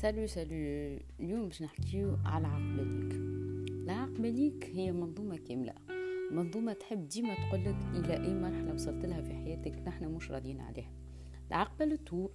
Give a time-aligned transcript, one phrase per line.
[0.00, 0.54] سالو سالو
[1.20, 3.14] اليوم باش نحكيو على العقبة ليك
[3.70, 5.74] العقبة ليك هي منظومة كاملة.
[6.30, 10.92] منظومة تحب ديما تقولك إلى أي مرحلة وصلت لها في حياتك نحن مش راضيين عليها.
[11.48, 12.30] العقبة للطول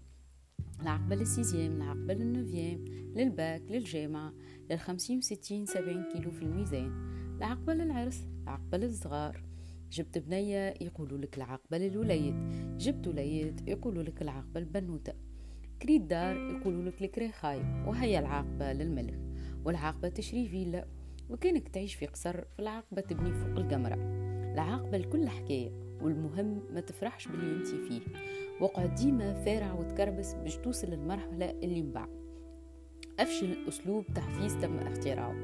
[0.82, 4.34] العقبة للسيزيام العقبة للنوفيام للباك للجامعة
[4.70, 6.92] للخمسين وستين سبعين كيلو في الميزان.
[7.38, 9.44] العقبة للعرس العقبة للصغار
[9.92, 12.36] جبت بنية يقولوا لك العقبة للوليد
[12.78, 15.14] جبت وليد يقولوا لك العقبة البنوتة.
[15.82, 19.20] كريد دار يقولوا لك الكري خايب وهي العاقبة للملك
[19.66, 20.86] والعاقبة تشري فيلا
[21.30, 23.96] وكانك تعيش في قصر فالعاقبة تبني فوق القمرة.
[24.54, 28.02] العاقبة لكل حكاية والمهم ما تفرحش باللي أنت فيه.
[28.62, 32.10] وقعد ديما فارع وتكربس باش توصل للمرحلة اللي من بعد
[33.20, 35.36] أفشل أسلوب تحفيز تم اختراعه.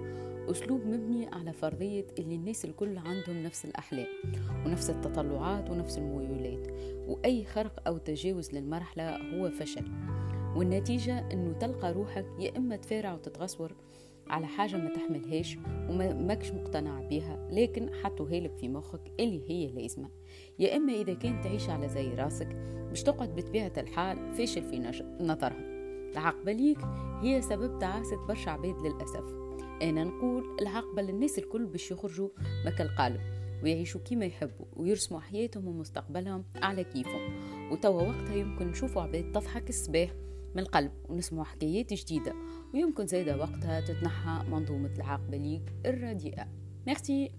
[0.49, 4.07] أسلوب مبني على فرضية اللي الناس الكل عندهم نفس الأحلام
[4.65, 6.67] ونفس التطلعات ونفس الميولات
[7.07, 9.85] وأي خرق أو تجاوز للمرحلة هو فشل.
[10.55, 13.75] والنتيجة أنه تلقى روحك يا إما تفارع وتتغصور
[14.27, 15.57] على حاجة ما تحملهاش
[15.89, 20.09] وما ماكش مقتنع بيها لكن حطوها لك في مخك اللي هي لازمة.
[20.59, 22.47] يا إما إذا كان تعيش على زي راسك
[22.89, 24.79] باش تقعد بطبيعة الحال فاشل في
[25.19, 25.71] نظرهم
[26.11, 26.79] العقبة ليك
[27.21, 29.40] هي سبب تعاسة برشا عباد للأسف.
[29.81, 32.29] أنا نقول العقبة للناس الكل باش يخرجوا
[32.65, 33.21] مك القالب
[33.63, 37.39] ويعيشوا كيما يحبوا ويرسموا حياتهم ومستقبلهم على كيفهم.
[37.71, 40.13] وتوا وقتها يمكن نشوفوا عباد تضحك الصباح
[40.55, 42.33] من القلب ونسمع حكايات جديدة.
[42.73, 46.47] ويمكن زايدة وقتها تتنحى منظومة العاقبة ليك الرديئة
[46.87, 47.31] ميرسي